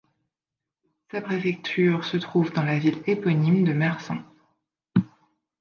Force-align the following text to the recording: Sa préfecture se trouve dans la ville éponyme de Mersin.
Sa 1.11 1.21
préfecture 1.21 2.05
se 2.05 2.17
trouve 2.17 2.51
dans 2.53 2.63
la 2.63 2.79
ville 2.79 3.03
éponyme 3.05 3.63
de 3.63 3.71
Mersin. 3.73 4.25